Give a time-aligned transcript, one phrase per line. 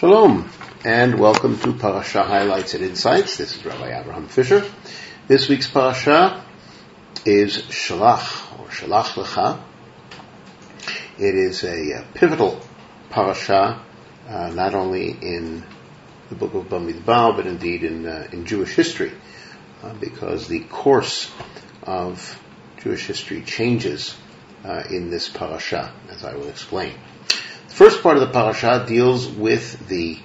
[0.00, 0.48] Shalom,
[0.82, 3.36] and welcome to Parasha Highlights and Insights.
[3.36, 4.64] This is Rabbi Abraham Fischer.
[5.28, 6.42] This week's Parasha
[7.26, 9.60] is Shalach, or Shalach Lecha.
[11.18, 12.58] It is a uh, pivotal
[13.10, 13.84] Parasha,
[14.26, 15.62] uh, not only in
[16.30, 19.12] the book of Bamidbar, but indeed in, uh, in Jewish history,
[19.82, 21.30] uh, because the course
[21.82, 22.40] of
[22.78, 24.16] Jewish history changes
[24.64, 26.94] uh, in this Parasha, as I will explain.
[27.80, 30.18] The first part of the parasha deals with the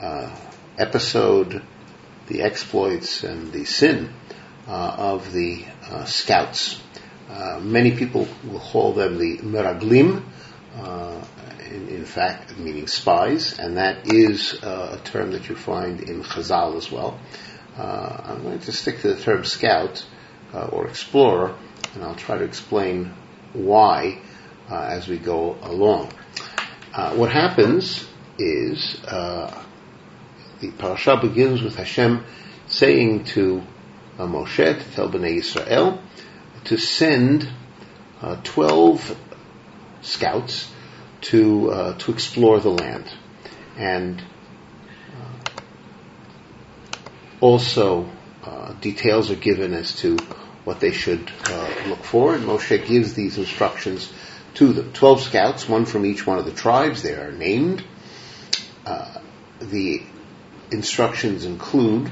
[0.00, 0.34] uh,
[0.78, 1.62] episode,
[2.28, 4.14] the exploits, and the sin
[4.66, 6.80] uh, of the uh, scouts.
[7.28, 10.24] Uh, many people will call them the meraglim,
[10.78, 11.22] uh,
[11.70, 16.22] in, in, fact, meaning spies, and that is uh, a term that you find in
[16.22, 17.20] Chazal as well.
[17.76, 20.02] I'm going to stick to the term scout
[20.54, 21.54] or explorer,
[21.92, 23.12] and I'll try to explain
[23.52, 24.18] why
[24.70, 26.10] as we go along.
[26.92, 28.06] Uh, what happens
[28.38, 29.64] is uh,
[30.60, 32.22] the parasha begins with Hashem
[32.66, 33.62] saying to
[34.18, 36.02] uh, Moshe to tell Bnei Israel
[36.64, 37.48] to send
[38.20, 39.16] uh, twelve
[40.02, 40.70] scouts
[41.22, 43.10] to uh, to explore the land,
[43.78, 44.22] and
[45.16, 45.60] uh,
[47.40, 48.10] also
[48.80, 50.16] details are given as to
[50.64, 51.30] what they should
[51.86, 52.34] look for.
[52.34, 54.12] And Moshe gives these instructions
[54.54, 54.92] to them.
[54.92, 57.02] Twelve scouts, one from each one of the tribes.
[57.02, 57.84] They are named.
[58.84, 59.18] Uh,
[59.60, 60.02] the
[60.70, 62.10] instructions include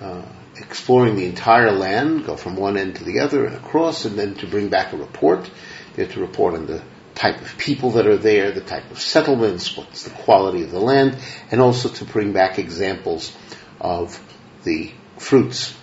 [0.00, 0.22] uh,
[0.56, 4.34] exploring the entire land, go from one end to the other and across, and then
[4.36, 5.50] to bring back a report.
[5.94, 6.82] They have to report on the
[7.14, 10.80] type of people that are there, the type of settlements, what's the quality of the
[10.80, 11.18] land,
[11.50, 13.36] and also to bring back examples
[13.80, 14.18] of
[14.64, 15.74] the fruits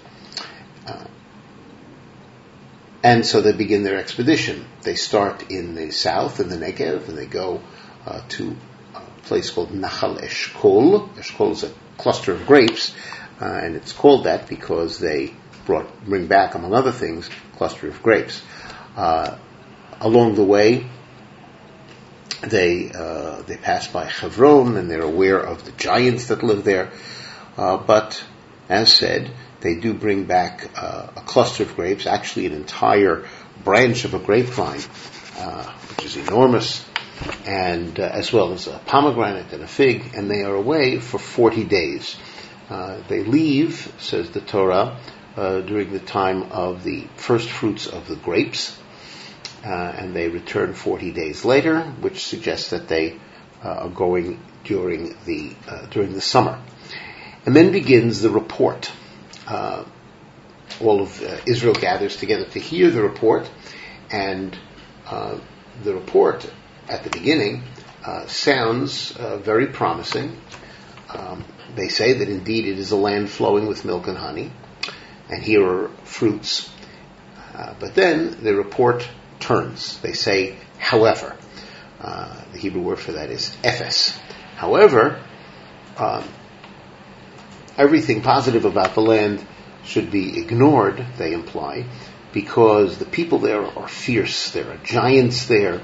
[3.03, 4.65] and so they begin their expedition.
[4.81, 7.61] They start in the south, in the Negev, and they go
[8.05, 8.55] uh, to
[8.95, 11.13] a place called Nachal Eshkol.
[11.15, 12.95] Eshkol is a cluster of grapes,
[13.39, 15.33] uh, and it's called that because they
[15.65, 18.41] brought, bring back, among other things, a cluster of grapes.
[18.95, 19.37] Uh,
[19.99, 20.89] along the way,
[22.41, 26.91] they uh, they pass by Hebron, and they're aware of the giants that live there.
[27.57, 28.23] Uh, but
[28.69, 29.31] as said,
[29.61, 33.25] they do bring back uh, a cluster of grapes, actually an entire
[33.63, 34.81] branch of a grapevine,
[35.37, 36.85] uh, which is enormous,
[37.45, 41.17] and uh, as well as a pomegranate and a fig, and they are away for
[41.17, 42.15] 40 days.
[42.69, 44.99] Uh, they leave, says the Torah,
[45.35, 48.77] uh, during the time of the first fruits of the grapes,
[49.65, 53.19] uh, and they return 40 days later, which suggests that they
[53.63, 55.51] are going during the
[55.89, 56.61] during the summer.
[57.45, 58.91] And then begins the report
[59.47, 59.85] uh,
[60.81, 63.49] all of uh, Israel gathers together to hear the report,
[64.11, 64.57] and
[65.05, 65.39] uh,
[65.83, 66.51] the report
[66.87, 67.63] at the beginning
[68.05, 70.39] uh, sounds uh, very promising.
[71.09, 74.51] Um, they say that indeed it is a land flowing with milk and honey,
[75.29, 76.69] and here are fruits.
[77.53, 79.07] Uh, but then the report
[79.39, 79.97] turns.
[79.99, 81.35] They say, however.
[81.99, 84.17] the Hebrew word for that is ephes.
[84.55, 85.23] However,
[85.97, 86.23] um,
[87.77, 89.45] everything positive about the land
[89.83, 91.85] should be ignored, they imply,
[92.33, 94.51] because the people there are fierce.
[94.51, 95.81] There are giants there.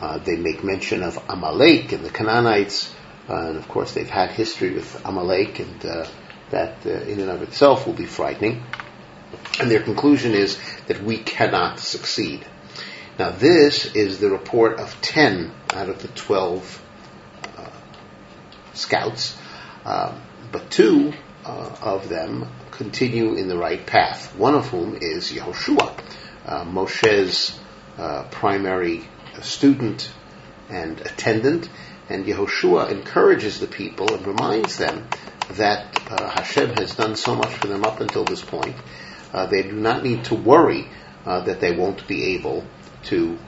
[0.00, 2.92] Uh, they make mention of Amalek and the Canaanites,
[3.28, 6.06] uh, and of course they've had history with Amalek, and uh,
[6.50, 8.62] that uh, in and of itself will be frightening.
[9.60, 12.44] And their conclusion is that we cannot succeed.
[13.18, 16.82] Now this is the report of 10 out of the 12
[17.56, 17.70] uh,
[18.74, 19.36] scouts.
[19.84, 20.20] Um,
[20.52, 21.12] but two
[21.44, 24.36] uh, of them continue in the right path.
[24.36, 25.98] One of whom is Yehoshua,
[26.46, 27.58] uh, Moshe's
[27.96, 29.08] uh, primary
[29.42, 30.10] student
[30.68, 31.68] and attendant.
[32.08, 35.06] And Yehoshua encourages the people and reminds them
[35.52, 38.76] that uh, Hashem has done so much for them up until this point.
[39.32, 40.88] Uh, they do not need to worry
[41.24, 42.64] uh, that they won't be able
[43.04, 43.38] to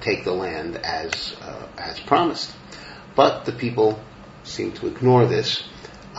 [0.00, 1.36] take the land as
[1.76, 2.52] as promised.
[3.14, 4.02] But the people
[4.42, 5.62] seem to ignore this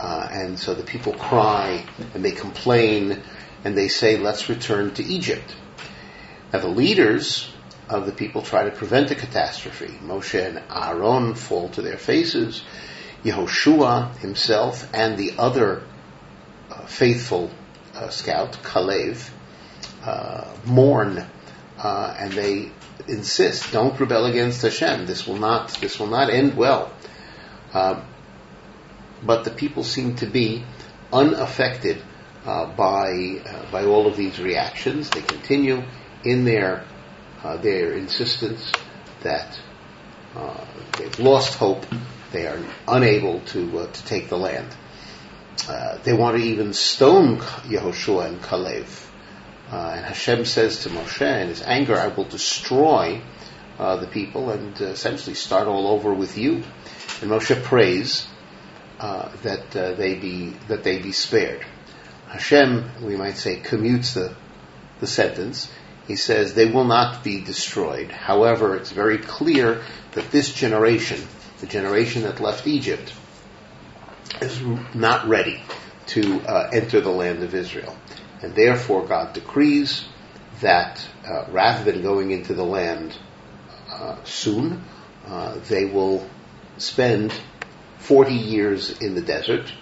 [0.00, 3.22] uh, and so the people cry and they complain
[3.64, 5.54] and they say, let's return to Egypt.
[6.52, 7.52] Now the leaders
[7.86, 9.92] of the people try to prevent a catastrophe.
[10.02, 12.62] Moshe and Aaron fall to their faces.
[13.24, 15.82] Yehoshua himself and the other
[16.70, 17.50] uh, faithful
[17.94, 19.28] uh, scout, Kalev,
[20.02, 21.26] uh, mourn
[21.78, 22.70] uh, and they
[23.06, 25.04] insist, don't rebel against Hashem.
[25.04, 26.90] This will not, this will not end well.
[27.74, 28.02] Uh,
[29.22, 30.64] but the people seem to be
[31.12, 32.02] unaffected
[32.44, 35.10] uh, by uh, by all of these reactions.
[35.10, 35.82] They continue
[36.24, 36.84] in their
[37.42, 38.72] uh, their insistence
[39.22, 39.60] that
[40.34, 40.64] uh,
[40.96, 41.84] they've lost hope
[42.32, 42.58] they are
[42.88, 44.74] unable to to take the land.
[46.04, 49.06] they want to even stone Yehoshua and Kalev.
[49.70, 53.20] and Hashem says to Moshe in his anger, I will destroy
[53.76, 56.62] the people and essentially start all over with you.
[57.20, 58.26] And Moshe prays
[59.00, 61.64] uh, that uh, they be that they be spared.
[62.28, 64.34] Hashem, we might say, commutes the
[65.00, 65.72] the sentence.
[66.06, 68.10] He says they will not be destroyed.
[68.10, 69.82] However, it's very clear
[70.12, 71.18] that this generation,
[71.60, 73.14] the generation that left Egypt,
[74.42, 74.60] is
[74.94, 75.62] not ready
[76.08, 77.96] to uh, enter the land of Israel,
[78.42, 80.04] and therefore God decrees
[80.60, 83.16] that uh, rather than going into the land
[83.88, 84.84] uh, soon,
[85.70, 86.28] they will
[86.76, 87.32] spend
[88.10, 89.72] 40 years in the desert,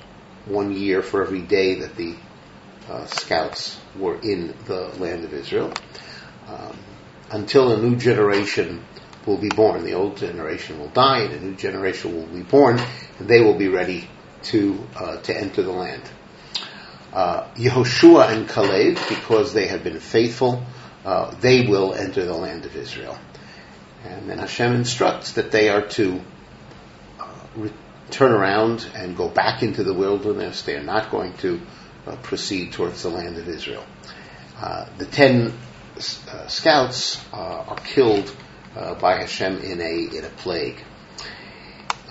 [0.44, 2.14] one year for every day that the
[2.86, 5.72] uh, scouts were in the land of Israel,
[6.46, 6.76] um,
[7.30, 8.84] until a new generation
[9.24, 9.82] will be born.
[9.82, 12.78] The old generation will die, and a new generation will be born,
[13.18, 14.06] and they will be ready
[14.52, 16.02] to uh, to enter the land.
[17.14, 20.62] Uh, Yehoshua and Caleb, because they have been faithful,
[21.06, 23.18] uh, they will enter the land of Israel.
[24.04, 26.20] And then Hashem instructs that they are to
[27.18, 27.70] uh,
[28.10, 30.62] turn around and go back into the wilderness.
[30.62, 31.60] They are not going to
[32.06, 33.84] uh, proceed towards the land of Israel.
[34.60, 35.52] Uh, the ten
[35.98, 38.34] uh, scouts uh, are killed
[38.76, 40.82] uh, by Hashem in a in a plague.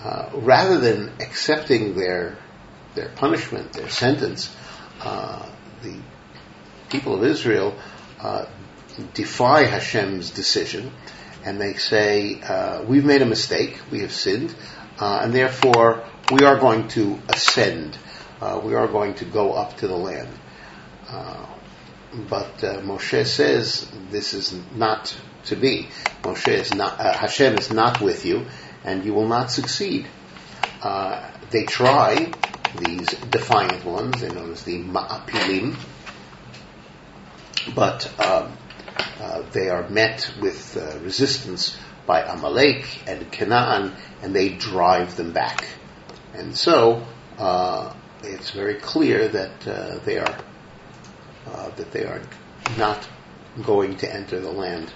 [0.04, 2.38] Uh, rather than accepting their
[2.96, 4.56] their punishment, their sentence,
[5.02, 6.00] the
[6.90, 7.78] people of Israel
[9.14, 10.92] defy Hashem's decision,
[11.44, 12.42] and they say,
[12.88, 13.80] "We've made a mistake.
[13.92, 14.56] We have sinned."
[15.00, 17.98] Uh, and therefore we are going to ascend.
[18.42, 20.30] Uh, we are going to go up to the land.
[21.08, 21.46] Uh,
[22.30, 25.16] but uh, Moshe says this is not
[25.46, 25.90] to be.
[26.24, 27.00] Moshe is not.
[27.00, 28.48] Uh, Hashem is not with you,
[28.84, 30.08] and you will not succeed.
[30.82, 32.32] Uh, they try
[32.78, 34.22] these defiant ones.
[34.22, 35.76] They're known as the Ma'apilim,
[37.76, 38.58] but um,
[39.52, 43.94] they are met with resistance by Amalek and Canaan,
[44.24, 45.68] and they drive them back.
[46.34, 47.06] And so
[47.38, 47.94] uh,
[48.24, 50.38] it's very clear that uh, they are
[51.46, 52.22] uh, that they are
[52.78, 53.08] not
[53.64, 54.92] going to enter the land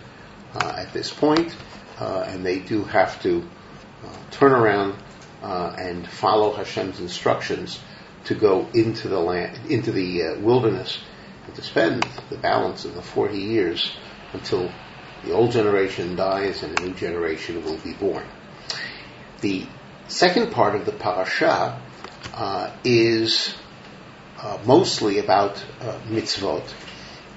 [0.56, 1.56] uh, at this point,
[2.00, 3.48] uh, and they do have to
[4.04, 4.96] uh, turn around
[5.44, 7.80] and follow Hashem's instructions
[8.26, 11.00] to go into the land, into the wilderness,
[11.46, 13.96] and to spend the balance of the forty years
[14.34, 14.72] until
[15.24, 18.26] the old generation dies and a new generation will be born.
[19.42, 19.66] The
[20.08, 21.82] second part of the parasha
[22.34, 23.54] uh, is
[24.40, 26.74] uh, mostly about uh, mitzvot,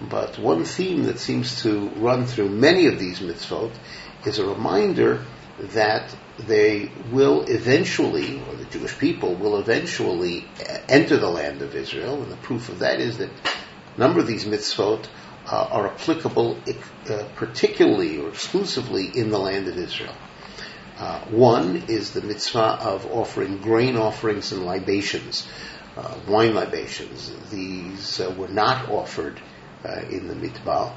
[0.01, 3.73] but one theme that seems to run through many of these mitzvot
[4.27, 5.25] is a reminder
[5.59, 10.47] that they will eventually, or the Jewish people will eventually
[10.89, 13.31] enter the land of Israel, and the proof of that is that
[13.97, 15.07] a number of these mitzvot
[15.55, 16.59] uh, are applicable
[17.09, 20.15] uh, particularly or exclusively in the land of Israel.
[20.99, 25.47] Uh, one is the mitzvah of offering grain offerings and libations,
[25.97, 27.33] uh, wine libations.
[27.53, 29.41] These uh, were not offered
[29.85, 30.93] uh, in the midbar.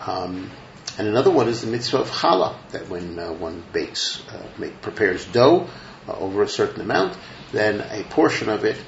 [0.00, 0.52] Um,
[0.98, 4.22] and another one is the mitzvah of challah, that when one bakes,
[4.56, 5.68] make, prepares dough
[6.06, 7.18] over a certain amount,
[7.50, 8.78] then a portion of it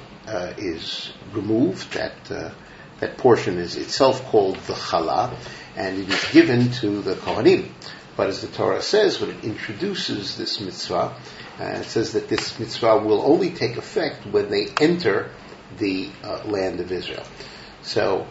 [0.57, 2.53] is removed, that
[2.99, 5.35] that portion is itself called the challah,
[5.75, 7.69] and it is given to the Kohanim.
[8.17, 11.15] But as the Torah says, when it introduces this mitzvah,
[11.59, 15.31] uh, it says that this mitzvah will only take effect when they enter
[15.77, 17.23] the uh, land of Israel.
[17.81, 18.27] So,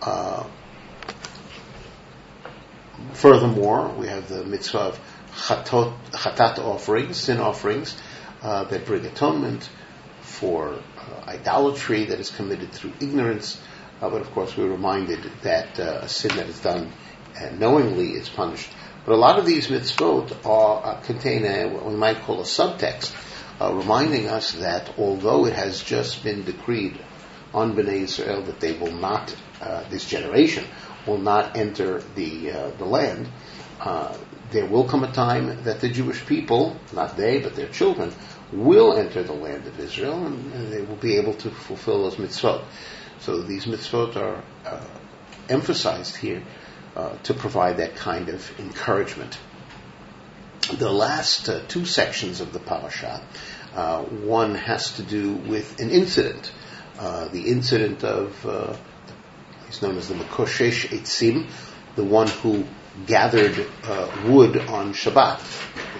[0.00, 0.46] uh,
[3.14, 5.00] furthermore, we have the mitzvah of
[5.32, 7.96] chatat offerings, sin offerings,
[8.42, 9.68] uh, that bring atonement
[10.20, 13.60] for uh, idolatry that is committed through ignorance,
[14.02, 16.92] uh, but of course, we're reminded that uh, a sin that is done
[17.58, 18.70] knowingly is punished.
[19.04, 22.44] But a lot of these mitzvot are, uh, contain a, what we might call a
[22.44, 23.12] subtext,
[23.60, 27.00] uh, reminding us that although it has just been decreed
[27.52, 30.64] on Bnei Israel that they will not, uh, this generation
[31.06, 33.28] will not enter the uh, the land,
[33.80, 34.16] uh,
[34.52, 38.12] there will come a time that the Jewish people, not they but their children,
[38.52, 42.16] will enter the land of Israel and, and they will be able to fulfill those
[42.16, 42.64] mitzvot.
[43.22, 44.84] So these mitzvot are uh,
[45.48, 46.42] emphasized here
[46.96, 49.38] uh, to provide that kind of encouragement.
[50.72, 53.22] The last uh, two sections of the parasha,
[53.76, 56.52] uh, one has to do with an incident,
[56.98, 58.76] uh, the incident of uh,
[59.66, 61.48] he's known as the Makoshesh Eitzim,
[61.94, 62.64] the one who
[63.06, 63.56] gathered
[64.26, 65.40] wood on Shabbat.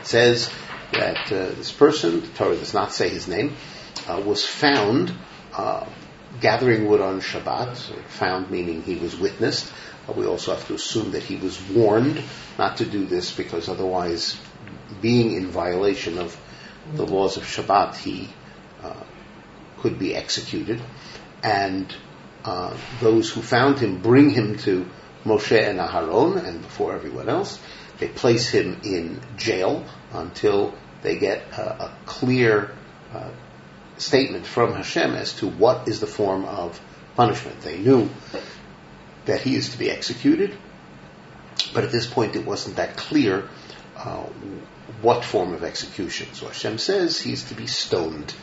[0.01, 0.51] It says
[0.93, 3.55] that this person, the Torah does not say his name,
[4.09, 5.13] was found
[6.41, 7.77] gathering wood on Shabbat.
[8.21, 9.73] Found meaning he was witnessed.
[10.17, 12.23] We also have to assume that he was warned
[12.59, 14.37] not to do this because otherwise,
[15.01, 16.37] being in violation of
[16.95, 18.29] the laws of Shabbat, he
[18.83, 19.05] uh,
[19.79, 20.83] could be executed.
[21.43, 21.95] And
[22.45, 24.87] uh, those who found him bring him to
[25.25, 27.61] Moshe and Aharon and before everyone else.
[27.99, 32.75] They place him in jail until they get a, a clear
[33.13, 33.31] uh,
[33.99, 36.81] statement from Hashem as to what is the form of
[37.15, 37.61] punishment.
[37.61, 38.09] They knew
[39.27, 40.57] that he is to be executed,
[41.75, 43.49] but at this point it wasn't that clear
[43.97, 44.27] uh,
[45.01, 46.33] what form of execution.
[46.35, 48.35] So Hashem says he's to be stoned.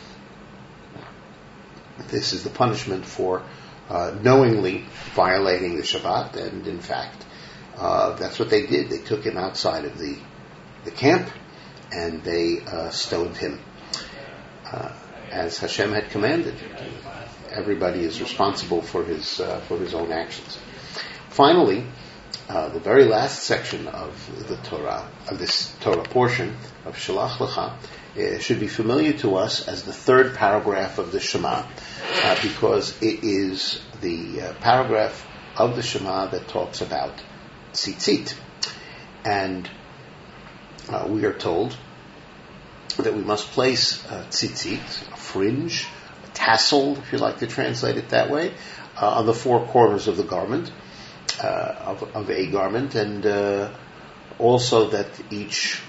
[2.07, 3.43] This is the punishment for
[3.89, 7.25] uh, knowingly violating the Shabbat, and in fact,
[7.75, 8.89] uh, that's what they did.
[8.89, 10.17] They took him outside of the
[10.85, 11.29] the camp
[11.91, 13.59] and they uh, stoned him
[14.71, 14.91] uh,
[15.31, 16.55] as Hashem had commanded.
[17.51, 20.57] Everybody is responsible for his uh, for his own actions.
[21.29, 21.85] Finally,
[22.47, 27.75] uh, the very last section of the Torah, of this Torah portion of Shalach Lecha,
[28.17, 31.63] uh, should be familiar to us as the third paragraph of the Shema,
[32.23, 37.21] uh, because it is the uh, paragraph of the Shema that talks about
[37.73, 38.35] tzitzit.
[39.23, 39.69] And
[40.89, 41.77] uh, we are told
[42.97, 45.87] that we must place uh, tzitzit, a fringe,
[46.25, 48.53] a tassel, if you like to translate it that way,
[49.01, 50.71] uh, on the four corners of the garment,
[51.41, 53.71] uh, of, of, a garment, and uh,
[54.37, 55.81] also that each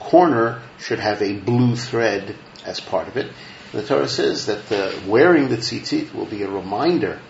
[0.00, 3.26] corner should have a blue thread as part of it.
[3.72, 7.20] And the Torah says that the, wearing the tzitzit will be a reminder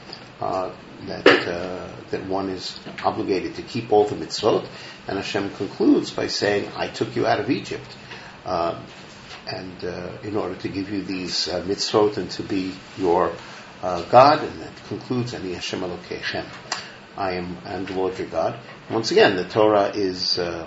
[0.40, 0.72] uh,
[1.06, 4.66] that uh, that one is obligated to keep all the mitzvot.
[5.06, 7.96] And Hashem concludes by saying, "I took you out of Egypt."
[8.44, 8.78] Uh,
[9.46, 13.32] and uh, in order to give you these uh, mitzvot and to be your
[13.82, 16.46] uh, God, and that concludes, Ani Hashem Elokechem.
[17.16, 18.58] I am, I am the Lord your God.
[18.90, 20.66] Once again, the Torah is uh,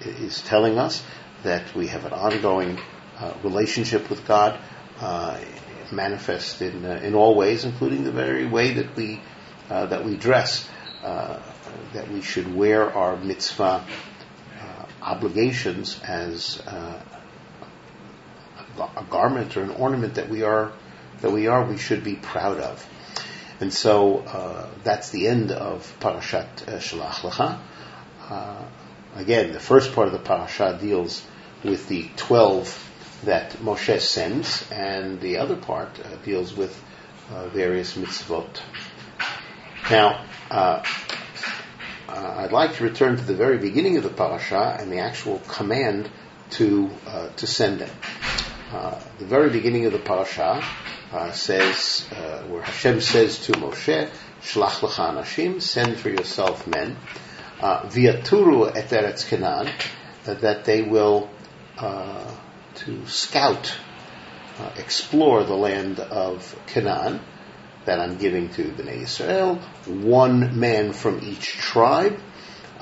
[0.00, 1.02] is telling us
[1.42, 2.78] that we have an ongoing
[3.18, 4.60] uh, relationship with God,
[5.90, 9.20] manifest in in all ways, including the very way that we
[9.68, 10.68] that we dress.
[11.02, 13.84] that we should wear our mitzvah
[15.02, 17.02] obligations as uh,
[18.96, 20.72] a garment or an ornament that we are
[21.20, 22.86] that we are we should be proud of.
[23.60, 27.58] And so uh, that's the end of Parashat uh, Shalach Lecha.
[28.28, 28.64] Uh,
[29.16, 31.22] again, the first part of the parasha deals
[31.62, 32.86] with the twelve
[33.24, 36.82] that Moshe sends, and the other part uh, deals with
[37.30, 38.60] uh, various mitzvot.
[39.90, 40.24] Now,
[42.10, 45.38] uh, I'd like to return to the very beginning of the parasha and the actual
[45.46, 46.10] command
[46.50, 47.90] to uh, to send them.
[48.72, 50.64] Uh, the very beginning of the parasha
[51.12, 54.08] uh, says uh, where Hashem says to Moshe,
[54.42, 56.96] "Shlach lecha anashim, send for yourself men,
[57.60, 59.68] uh, viaturu et eretz Canaan,
[60.24, 61.30] that they will
[62.74, 63.74] to scout,
[64.76, 67.20] explore the land of Canaan."
[67.84, 69.56] That I'm giving to Bnei Israel,
[69.86, 72.18] one man from each tribe.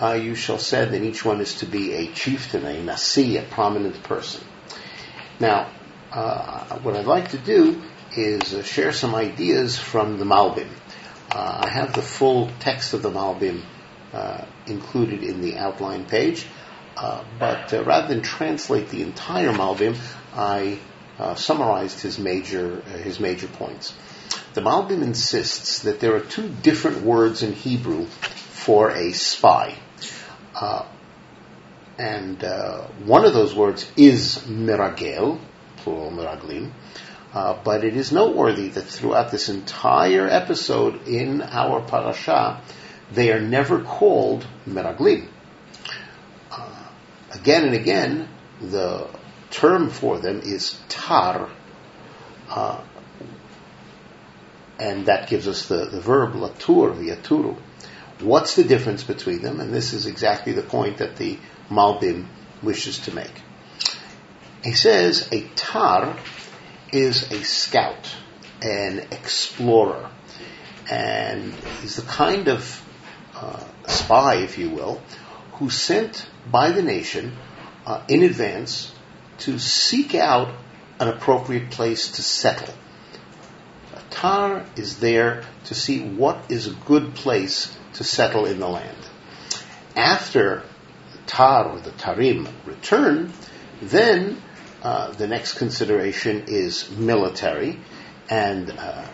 [0.00, 3.42] Uh, you shall send, and each one is to be a chieftain, a nasi, a
[3.42, 4.44] prominent person.
[5.40, 5.70] Now,
[6.12, 7.82] uh, what I'd like to do
[8.16, 10.68] is uh, share some ideas from the Malbim.
[11.30, 13.62] Uh, I have the full text of the Malbim
[14.12, 16.46] uh, included in the outline page,
[16.96, 19.96] uh, but rather than translate the entire Malbim,
[20.34, 20.78] I
[21.34, 23.92] summarized his major his major points.
[24.58, 29.78] The Malbim insists that there are two different words in Hebrew for a spy.
[30.52, 30.84] Uh,
[31.96, 35.38] and uh, one of those words is miragel,
[35.76, 36.72] plural miraglim,
[37.32, 42.60] uh, but it is noteworthy that throughout this entire episode in our parasha,
[43.12, 45.28] they are never called miraglim.
[46.50, 46.84] Uh,
[47.30, 48.28] again and again,
[48.60, 49.06] the
[49.50, 51.48] term for them is tar,
[52.48, 52.82] uh,
[54.78, 57.58] and that gives us the, the verb latur, yaturu.
[58.20, 59.60] What's the difference between them?
[59.60, 62.26] And this is exactly the point that the Malbim
[62.62, 63.42] wishes to make.
[64.64, 66.16] He says a tar
[66.92, 68.14] is a scout,
[68.60, 70.10] an explorer,
[70.90, 72.84] and he's the kind of
[73.34, 75.00] uh, spy, if you will,
[75.54, 77.36] who's sent by the nation
[77.86, 78.92] uh, in advance
[79.38, 80.52] to seek out
[80.98, 82.74] an appropriate place to settle
[84.10, 88.96] Tar is there to see what is a good place to settle in the land.
[89.94, 90.62] After
[91.26, 93.32] Tar or the Tarim return,
[93.80, 94.40] Then
[94.82, 97.78] uh, the next consideration is military,
[98.28, 99.04] and uh,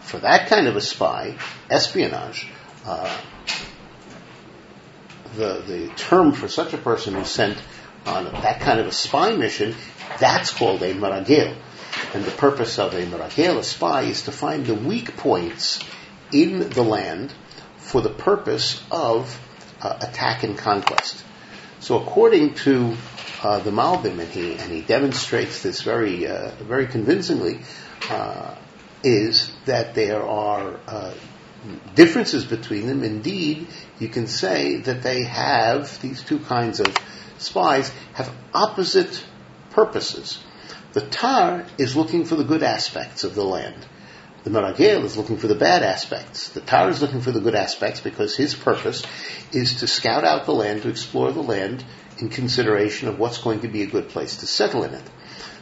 [0.00, 1.36] for that kind of a spy,
[1.70, 2.48] espionage,
[2.86, 3.20] uh,
[5.36, 7.58] the the term for such a person who's sent
[8.06, 9.74] on that kind of a spy mission,
[10.18, 11.54] that's called a maragel.
[12.14, 15.82] And the purpose of a maragel, a spy, is to find the weak points
[16.32, 17.32] in the land
[17.78, 19.38] for the purpose of
[19.80, 21.22] uh, attack and conquest.
[21.80, 22.96] So according to
[23.42, 27.60] uh, the Malbim, and he and he demonstrates this very uh, very convincingly,
[28.10, 28.54] uh,
[29.02, 31.14] is that there are uh,
[31.94, 33.04] differences between them.
[33.04, 36.96] Indeed, you can say that they have these two kinds of
[37.38, 39.24] spies have opposite
[39.70, 40.42] purposes.
[40.96, 43.86] The tar is looking for the good aspects of the land.
[44.44, 46.48] The Meragel is looking for the bad aspects.
[46.48, 49.02] The Tar is looking for the good aspects because his purpose
[49.52, 51.84] is to scout out the land, to explore the land
[52.16, 55.02] in consideration of what's going to be a good place to settle in it.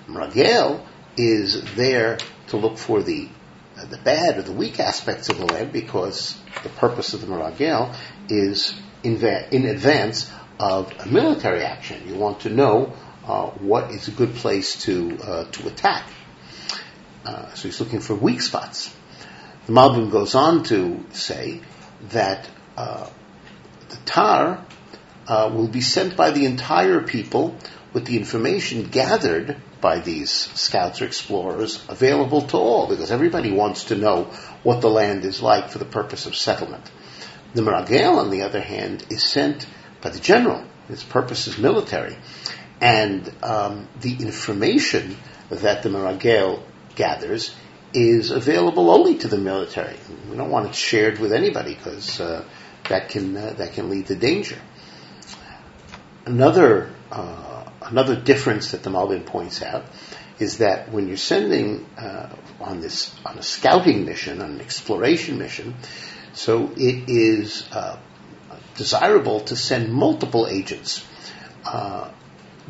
[0.07, 0.87] Meragel
[1.17, 3.29] is there to look for the
[3.77, 7.27] uh, the bad or the weak aspects of the land because the purpose of the
[7.27, 7.93] Meragel
[8.29, 8.73] is
[9.03, 12.07] in, va- in advance of a military action.
[12.07, 16.05] You want to know what is a good place to uh, to attack.
[17.25, 18.95] Uh, so he's looking for weak spots.
[19.67, 21.63] The Malbim goes on to say
[22.11, 23.09] that uh,
[23.89, 24.65] the tar
[25.27, 27.57] uh, will be sent by the entire people
[27.95, 33.85] with the information gathered by these scouts or explorers available to all, because everybody wants
[33.85, 34.25] to know
[34.63, 36.91] what the land is like for the purpose of settlement.
[37.55, 39.67] The Meragel, on the other hand, is sent
[40.03, 40.65] by the general.
[40.89, 42.17] Its purpose is military.
[42.85, 45.17] And um, the information
[45.49, 46.63] that the Meragel
[46.95, 47.55] gathers
[47.95, 49.97] is available only to the military.
[50.29, 52.45] We don't want it shared with anybody because uh,
[52.91, 54.59] that can uh, that can lead to danger.
[56.27, 59.87] Another uh, another difference that the Malbim points out
[60.39, 65.39] is that when you're sending uh, on this on a scouting mission, on an exploration
[65.39, 65.75] mission,
[66.35, 67.99] so it is uh,
[68.75, 71.03] desirable to send multiple agents
[71.65, 72.11] uh,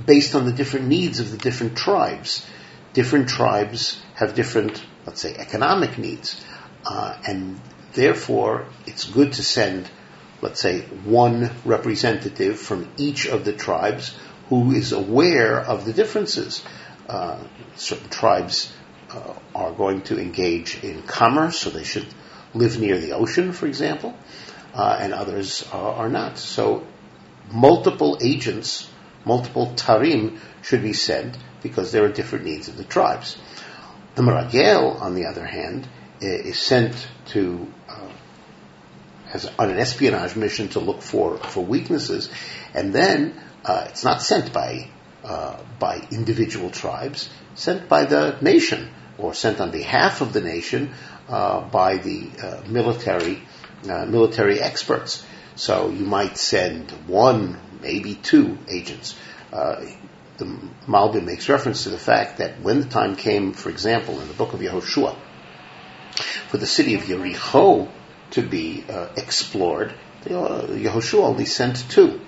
[0.05, 2.45] based on the different needs of the different tribes
[2.95, 6.43] different tribes have different, let's say, economic needs.
[6.87, 7.61] Uh, and
[7.93, 9.91] therefore, it's good to send,
[10.41, 14.17] let's say, one representative from each of the tribes
[14.49, 16.65] who is aware of the differences.
[17.09, 17.43] Uh,
[17.75, 18.73] certain tribes
[19.11, 22.07] uh, are going to engage in commerce, so they should
[22.55, 24.17] live near the ocean, for example,
[24.73, 26.39] uh, and others are not.
[26.39, 26.87] So,
[27.51, 28.89] multiple agents,
[29.25, 33.39] multiple tarim should be sent because there are different needs of the tribes.
[34.15, 35.89] The Meragel, on the other hand,
[36.21, 38.09] is sent to uh,
[39.33, 42.31] as on an espionage mission to look for, for weaknesses,
[42.73, 44.89] and then uh, it's not sent by
[45.25, 50.93] uh, by individual tribes, sent by the nation or sent on behalf of the nation
[51.29, 53.43] uh, by the uh, military
[53.89, 55.25] uh, military experts.
[55.57, 59.15] So you might send one, maybe two agents
[60.37, 60.47] the
[60.87, 64.35] Malbim makes reference to the fact that when the time came, for example, in the
[64.35, 65.17] book of Yehoshua,
[66.49, 67.89] for the city of Yericho
[68.31, 69.93] to be uh, explored,
[70.27, 72.21] uh, Yehoshua only sent two.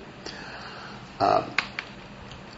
[1.19, 1.51] Um,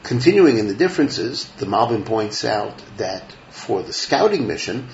[0.04, 4.88] continuing in the differences, the Malbim points out that for the scouting mission,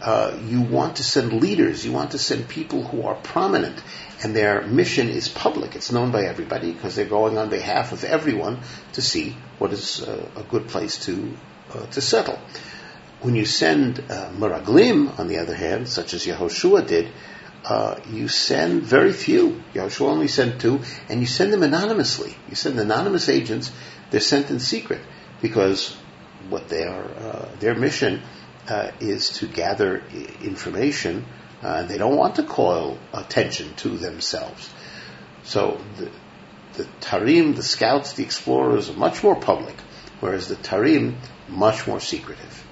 [0.00, 3.82] uh, you want to send leaders, you want to send people who are prominent,
[4.22, 5.76] and their mission is public.
[5.76, 8.60] It's known by everybody because they're going on behalf of everyone
[8.94, 11.36] to see what is uh, a good place to
[11.72, 12.38] uh, to settle.
[13.20, 17.10] When you send uh, Meraglim, on the other hand, such as Yehoshua did,
[17.64, 19.62] uh, you send very few.
[19.74, 22.34] Yehoshua only sent two, and you send them anonymously.
[22.48, 23.72] You send anonymous agents.
[24.10, 25.00] They're sent in secret
[25.42, 25.96] because
[26.48, 28.22] what their uh, their mission
[28.68, 30.02] uh, is to gather
[30.42, 31.26] information.
[31.62, 34.70] Uh, they don't want to call attention to themselves.
[35.42, 36.10] So the,
[36.74, 39.74] the Tarim, the scouts, the explorers are much more public,
[40.20, 41.16] whereas the Tarim,
[41.48, 42.64] much more secretive.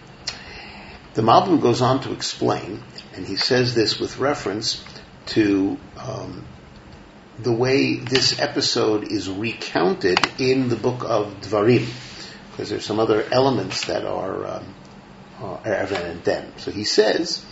[1.14, 2.82] The Malbim goes on to explain,
[3.14, 4.84] and he says this with reference
[5.26, 6.44] to um,
[7.38, 11.88] the way this episode is recounted in the book of Dvarim,
[12.50, 14.74] because there's some other elements that are um,
[15.40, 16.52] uh, evident then.
[16.58, 17.44] So he says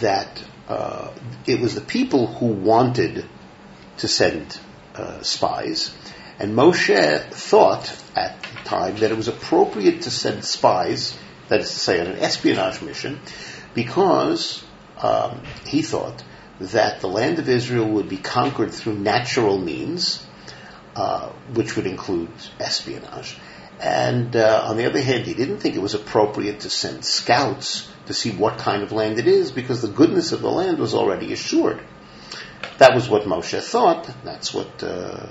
[0.00, 1.12] that uh,
[1.46, 3.24] it was the people who wanted
[3.98, 4.58] to send
[4.94, 5.94] uh, spies,
[6.38, 11.16] and Moshe thought at the time that it was appropriate to send spies,
[11.48, 13.20] that is to say, on an espionage mission,
[13.74, 14.62] because
[14.98, 16.22] um, he thought
[16.60, 20.24] that the land of Israel would be conquered through natural means,
[20.94, 23.36] uh, which would include espionage,
[23.80, 27.88] And uh, on the other hand, he didn't think it was appropriate to send scouts
[28.08, 30.94] to see what kind of land it is because the goodness of the land was
[30.94, 31.80] already assured.
[32.78, 34.10] That was what Moshe thought.
[34.24, 35.28] That's what uh,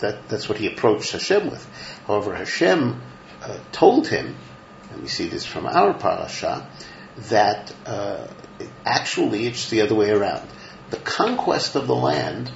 [0.00, 1.66] that, that's what he approached Hashem with.
[2.06, 3.00] However, Hashem
[3.42, 4.36] uh, told him,
[4.90, 6.68] and we see this from our parasha,
[7.30, 8.26] that uh,
[8.84, 10.46] actually it's the other way around.
[10.90, 12.50] The conquest of the land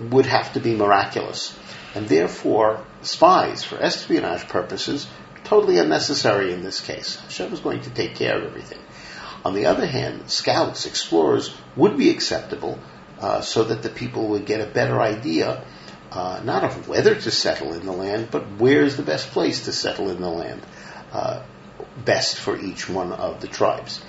[0.00, 1.58] would have to be miraculous,
[1.94, 5.06] and therefore spies for espionage purposes
[5.50, 7.16] totally unnecessary in this case.
[7.16, 8.78] Hashem was going to take care of everything.
[9.44, 12.78] On the other hand, scouts, explorers would be acceptable
[13.18, 15.64] uh, so that the people would get a better idea
[16.12, 19.72] uh, not of whether to settle in the land, but where's the best place to
[19.72, 20.60] settle in the land,
[21.12, 21.42] uh,
[22.04, 24.00] best for each one of the tribes.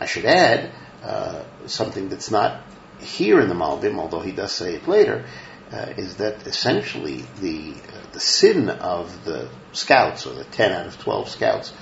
[0.00, 0.70] I should add
[1.02, 2.62] uh, something that's not
[3.00, 5.26] here in the Malbim, although he does say it later,
[5.72, 10.86] uh, is that essentially the uh, the sin of the scouts, or the ten out
[10.86, 11.72] of twelve scouts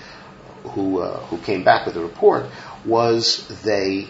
[0.64, 2.47] who uh, who came back with a report,
[2.85, 4.09] was they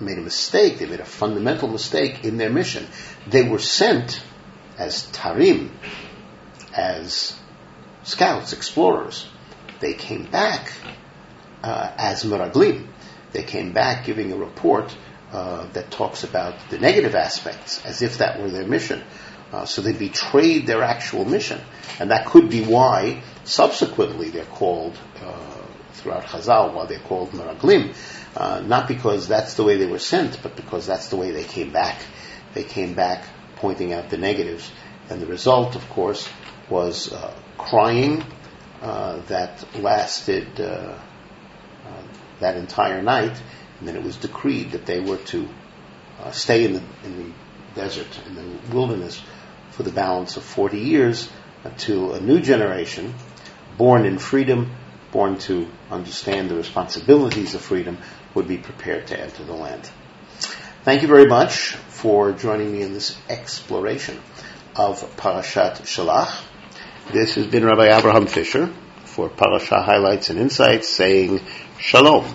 [0.00, 0.78] made a mistake.
[0.78, 2.86] They made a fundamental mistake in their mission.
[3.26, 4.22] They were sent
[4.78, 5.70] as tarim,
[6.74, 7.38] as
[8.02, 9.26] scouts, explorers.
[9.80, 10.72] They came back
[11.62, 12.86] uh, as meraglim.
[13.32, 14.96] They came back giving a report
[15.32, 19.02] uh, that talks about the negative aspects, as if that were their mission.
[19.52, 21.60] Uh, so they betrayed their actual mission,
[21.98, 27.94] and that could be why subsequently they're called uh, throughout Chazal, why they're called meraglim,
[28.36, 31.44] uh, not because that's the way they were sent, but because that's the way they
[31.44, 32.00] came back.
[32.54, 33.24] They came back
[33.56, 34.70] pointing out the negatives,
[35.08, 36.28] and the result, of course,
[36.68, 38.24] was uh, crying
[38.82, 40.60] uh, that lasted
[42.40, 43.40] that entire night,
[43.80, 45.48] and then it was decreed that they were to
[46.20, 47.32] uh, stay in the, in the
[47.74, 49.20] desert, in the wilderness,
[49.70, 51.28] for the balance of 40 years
[51.64, 53.14] until a new generation,
[53.78, 54.70] born in freedom,
[55.12, 57.98] born to understand the responsibilities of freedom,
[58.34, 59.88] would be prepared to enter the land.
[60.84, 64.20] Thank you very much for joining me in this exploration
[64.76, 66.42] of Parashat Shalach.
[67.12, 68.72] This has been Rabbi Abraham Fischer
[69.04, 71.40] for Parasha Highlights and Insights saying
[71.78, 72.34] Shalom.